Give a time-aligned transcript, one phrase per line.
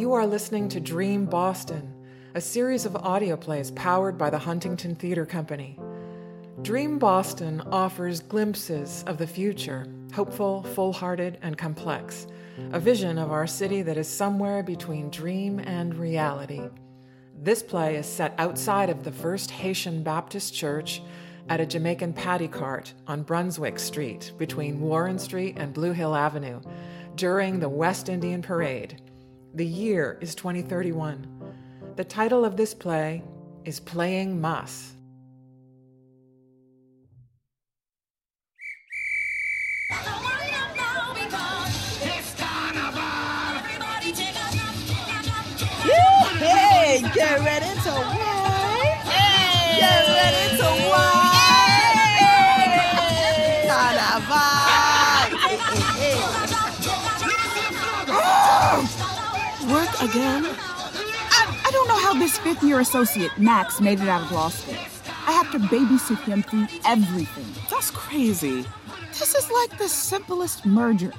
[0.00, 1.92] You are listening to Dream Boston,
[2.34, 5.78] a series of audio plays powered by the Huntington Theater Company.
[6.62, 12.26] Dream Boston offers glimpses of the future, hopeful, full hearted, and complex,
[12.72, 16.62] a vision of our city that is somewhere between dream and reality.
[17.38, 21.02] This play is set outside of the First Haitian Baptist Church
[21.50, 26.62] at a Jamaican patty cart on Brunswick Street between Warren Street and Blue Hill Avenue
[27.16, 29.02] during the West Indian Parade.
[29.52, 31.26] The year is 2031.
[31.96, 33.24] The title of this play
[33.64, 34.94] is Playing Mas.
[46.38, 49.04] Hey, get ready to wine.
[49.76, 51.19] Get ready to wine.
[59.70, 60.44] Work again?
[60.46, 64.48] I, I don't know how this fifth year associate, Max, made it out of law
[64.48, 64.74] school.
[65.26, 67.46] I have to babysit him through everything.
[67.70, 68.64] That's crazy.
[69.10, 71.12] This is like the simplest merger.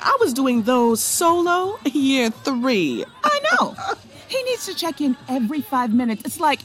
[0.00, 3.04] I was doing those solo year three.
[3.22, 3.76] I know.
[4.28, 6.22] he needs to check in every five minutes.
[6.24, 6.60] It's like,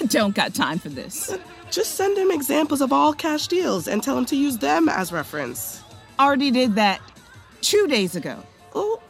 [0.00, 1.36] I don't got time for this.
[1.70, 5.12] Just send him examples of all cash deals and tell him to use them as
[5.12, 5.82] reference.
[6.18, 7.02] Already did that
[7.60, 8.42] two days ago.
[8.74, 9.02] Oh,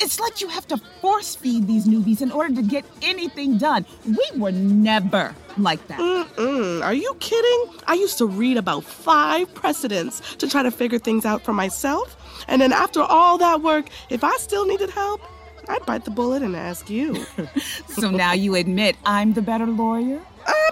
[0.00, 3.84] It's like you have to force feed these newbies in order to get anything done.
[4.06, 5.98] We were never like that.
[6.00, 6.82] mm-mm.
[6.82, 7.74] Are you kidding?
[7.86, 12.16] I used to read about five precedents to try to figure things out for myself.
[12.48, 15.20] And then after all that work, if I still needed help,
[15.68, 17.24] I'd bite the bullet and ask you.
[17.88, 20.20] So now you admit I'm the better lawyer?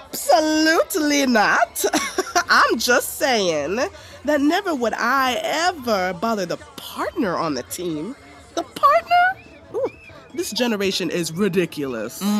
[0.06, 1.84] Absolutely not.
[2.48, 3.77] I'm just saying
[4.25, 8.17] that never would I ever bother the partner on the team.
[8.59, 9.25] The partner?
[9.75, 9.91] Ooh,
[10.34, 12.20] this generation is ridiculous.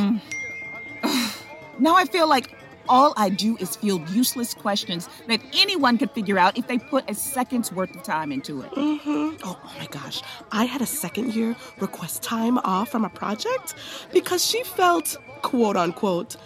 [1.81, 2.51] Now I feel like
[2.89, 7.09] all I do is field useless questions that anyone could figure out if they put
[7.09, 8.69] a second's worth of time into it.
[8.71, 10.21] hmm Oh, oh my gosh.
[10.51, 13.77] I had a second year request time off from a project
[14.13, 16.37] because she felt, quote unquote,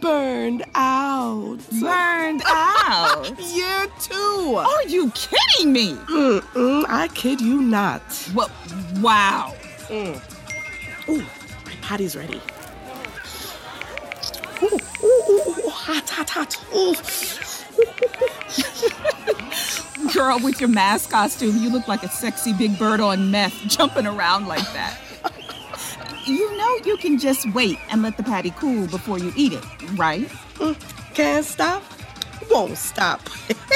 [0.00, 1.58] burned out.
[1.80, 3.38] Burned out.
[3.54, 4.56] Year two.
[4.56, 5.94] Are you kidding me?
[5.94, 8.02] Mm-mm, I kid you not.
[8.34, 8.50] Well,
[8.96, 9.54] wow.
[9.88, 10.20] Mm.
[11.08, 11.24] Ooh,
[11.64, 12.40] my patty's ready.
[14.62, 16.56] Ooh, ooh, ooh, ooh, hot, hot, hot.
[16.74, 16.94] Ooh.
[20.12, 24.06] Girl, with your mask costume, you look like a sexy big bird on meth jumping
[24.06, 24.98] around like that.
[26.26, 29.64] You know you can just wait and let the patty cool before you eat it,
[29.92, 30.28] right?
[31.14, 31.84] Can't stop,
[32.50, 33.20] won't stop.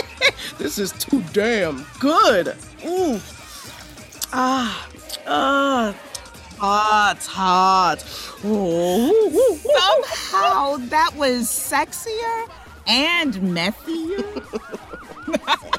[0.59, 2.57] this is too damn good.
[2.85, 3.21] Ooh.
[4.33, 4.89] Ah,
[5.29, 5.95] ah,
[6.59, 8.05] hot, hot.
[8.45, 12.49] Oh, Somehow that was sexier
[12.89, 14.45] and methier.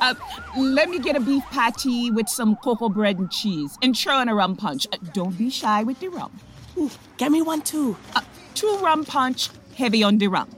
[0.00, 0.14] uh,
[0.56, 4.34] let me get a beef patty with some cocoa bread and cheese and churn a
[4.34, 4.86] rum punch.
[4.92, 6.38] Uh, don't be shy with the rum.
[6.76, 7.96] Ooh, get me one too.
[8.14, 8.20] Uh,
[8.54, 10.48] two rum punch, heavy on the rum.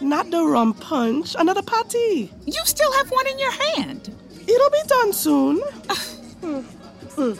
[0.00, 2.32] Not the rum punch, another patty.
[2.46, 4.14] You still have one in your hand.
[4.46, 5.60] It'll be done soon.
[6.40, 6.60] Hmm,
[7.16, 7.32] hmm.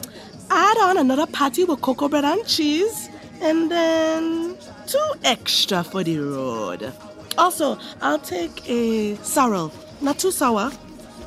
[0.51, 3.09] Add on another patty with cocoa bread and cheese,
[3.41, 6.93] and then two extra for the road.
[7.39, 10.71] Also, I'll take a sorrel, not too sour.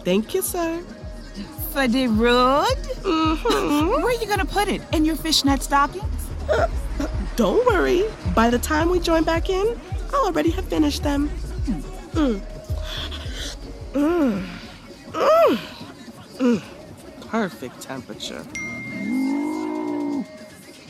[0.04, 0.82] Thank you, sir.
[1.72, 2.78] For the road?
[3.04, 4.82] hmm Where are you gonna put it?
[4.94, 6.06] In your fishnet stockings?
[7.36, 8.04] Don't worry.
[8.36, 9.80] By the time we join back in,
[10.14, 11.30] I'll already have finished them.
[12.14, 12.42] Mm.
[13.94, 14.46] Mm.
[15.14, 15.58] Mm.
[16.38, 16.62] Mm.
[17.28, 18.46] Perfect temperature.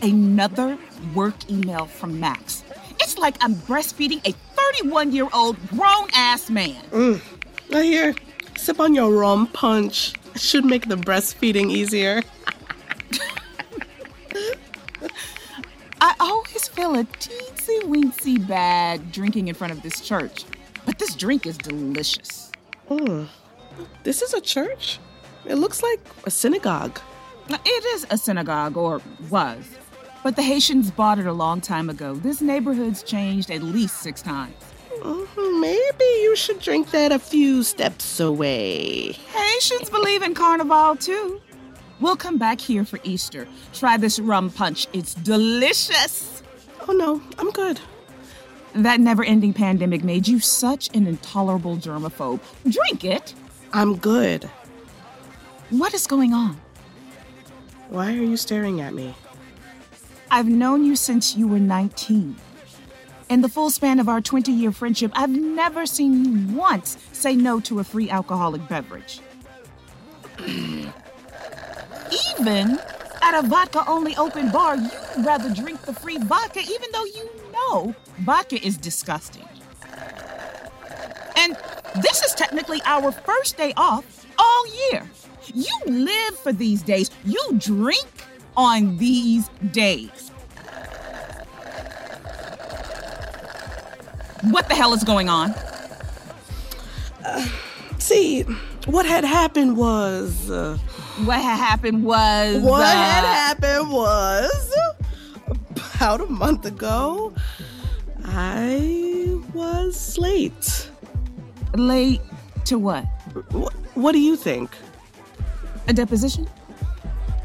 [0.02, 0.78] Another
[1.16, 2.64] work email from Max.
[3.00, 7.22] It's like I'm breastfeeding a 31 year old grown ass man.
[7.70, 8.14] Now here,
[8.58, 10.14] sip on your rum punch.
[10.36, 12.22] Should make the breastfeeding easier.
[16.02, 20.44] I always feel a teensy weensy bad drinking in front of this church,
[20.86, 22.52] but this drink is delicious.
[22.90, 23.28] Mm.
[24.04, 25.00] This is a church?
[25.46, 27.00] It looks like a synagogue.
[27.50, 29.64] It is a synagogue, or was,
[30.24, 32.16] but the Haitians bought it a long time ago.
[32.16, 34.56] This neighborhood's changed at least six times.
[35.02, 39.14] Mhm, Maybe you should drink that a few steps away.
[39.34, 41.42] Haitians believe in carnival too.
[42.00, 43.48] We'll come back here for Easter.
[43.74, 44.88] Try this rum punch.
[44.94, 46.44] It's delicious.
[46.88, 47.80] Oh no, I'm good.
[48.76, 52.40] That never ending pandemic made you such an intolerable germaphobe.
[52.70, 53.34] Drink it.
[53.72, 54.50] I'm good.
[55.70, 56.60] What is going on?
[57.90, 59.16] Why are you staring at me?
[60.32, 62.36] I've known you since you were 19.
[63.34, 67.36] In the full span of our 20 year friendship, I've never seen you once say
[67.36, 69.22] no to a free alcoholic beverage.
[70.46, 70.94] Even
[73.24, 77.28] at a vodka only open bar, you'd rather drink the free vodka, even though you
[77.52, 79.50] know vodka is disgusting.
[81.36, 81.58] And
[82.04, 85.10] this is technically our first day off all year.
[85.52, 90.30] You live for these days, you drink on these days.
[94.52, 95.54] What the hell is going on?
[98.00, 98.42] See,
[98.86, 100.50] what had happened was.
[100.50, 100.78] Uh,
[101.26, 102.62] What had happened was.
[102.62, 104.74] what uh, had happened was.
[105.96, 107.34] About a month ago,
[108.26, 110.90] I was late.
[111.76, 112.20] Late
[112.66, 113.06] to what?
[113.54, 114.76] Wh- what do you think?
[115.88, 116.48] A deposition?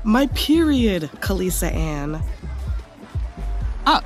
[0.02, 2.20] My period, Kalisa Ann.
[3.86, 4.00] Oh.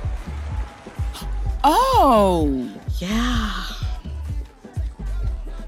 [1.63, 2.69] Oh.
[2.99, 3.51] Yeah.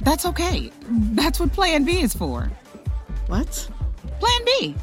[0.02, 0.72] That's okay.
[0.88, 2.52] That's what Plan B is for.
[3.28, 3.70] What?
[4.20, 4.76] Plan B.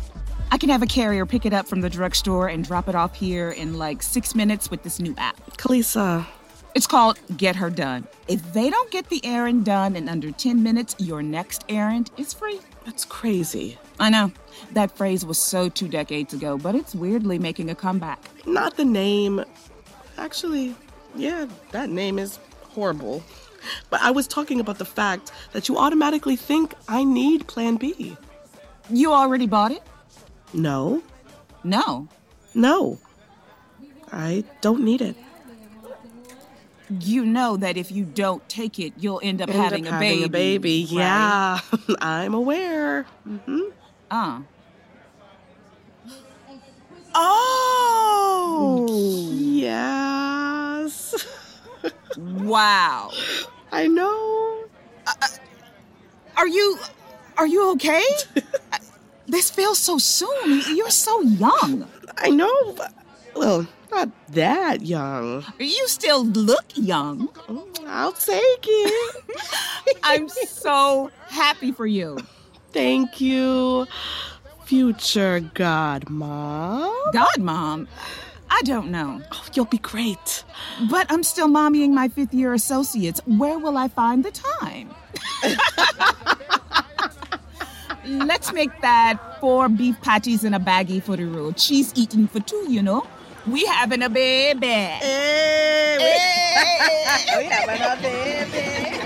[0.50, 3.14] I can have a carrier pick it up from the drugstore and drop it off
[3.14, 5.36] here in like six minutes with this new app.
[5.56, 6.26] Kalisa,
[6.74, 8.06] It's called Get Her Done.
[8.28, 12.32] If they don't get the errand done in under 10 minutes, your next errand is
[12.34, 12.60] free.
[12.84, 13.78] that's crazy.
[14.00, 14.32] I know.
[14.72, 18.20] That phrase was so two decades ago, but it's weirdly making a comeback.
[18.44, 19.44] Not the name.
[20.18, 20.74] Actually,
[21.16, 22.38] yeah, that name is
[22.70, 23.22] horrible.
[23.90, 28.16] But I was talking about the fact that you automatically think I need Plan B.
[28.90, 29.82] You already bought it?
[30.52, 31.02] No,
[31.64, 32.08] No.
[32.54, 32.98] no.
[34.10, 35.16] I don't need it.
[37.00, 39.98] You know that if you don't take it, you'll end up End having, up a,
[40.00, 40.82] baby, a baby.
[40.90, 40.90] right?
[40.92, 41.60] Yeah,
[42.02, 43.04] I'm aware.
[43.24, 43.60] hmm
[44.10, 44.40] Uh.
[47.14, 47.31] Oh,
[52.52, 53.10] Wow.
[53.72, 54.64] I know.
[56.36, 56.78] Are you
[57.38, 58.04] are you okay?
[58.36, 58.76] Uh,
[59.26, 60.60] this feels so soon.
[60.76, 61.88] You're so young.
[62.18, 62.72] I know.
[62.76, 62.92] but-
[63.34, 65.46] Well, not that young.
[65.58, 67.30] You still look young.
[67.86, 69.24] I'll take it.
[70.02, 72.18] I'm so happy for you.
[72.74, 73.86] Thank you,
[74.66, 77.12] future godmom.
[77.14, 77.88] God, mom.
[78.54, 79.22] I don't know.
[79.32, 80.44] Oh, you'll be great.
[80.90, 83.18] But I'm still mommying my fifth year associates.
[83.24, 84.90] Where will I find the time?
[88.26, 91.56] Let's make that four beef patties in a baggie for the road.
[91.56, 93.06] Cheese eating for two, you know.
[93.46, 94.66] We having a baby.
[94.66, 99.01] Hey, we, we having a baby.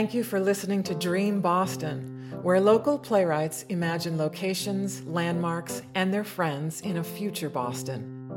[0.00, 6.24] Thank you for listening to Dream Boston, where local playwrights imagine locations, landmarks, and their
[6.24, 8.30] friends in a future Boston.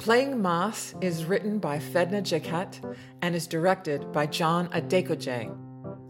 [0.00, 2.80] Playing Mas is written by Fedna Jacquet
[3.22, 5.56] and is directed by John Adekoje.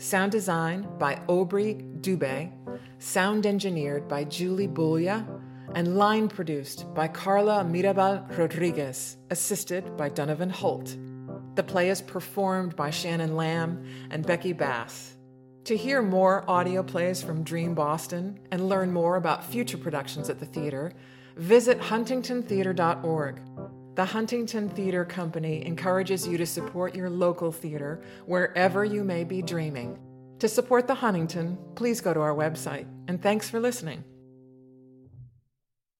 [0.00, 2.50] Sound design by Aubrey Dubé,
[2.98, 5.26] sound engineered by Julie Bulia,
[5.74, 10.96] and line produced by Carla Mirabal Rodriguez, assisted by Donovan Holt.
[11.54, 15.14] The play is performed by Shannon Lamb and Becky Bass.
[15.64, 20.38] To hear more audio plays from Dream Boston and learn more about future productions at
[20.40, 20.92] the theater,
[21.36, 23.40] visit huntingtontheater.org.
[23.94, 29.40] The Huntington Theater Company encourages you to support your local theater wherever you may be
[29.40, 29.98] dreaming.
[30.40, 32.86] To support the Huntington, please go to our website.
[33.06, 34.02] And thanks for listening.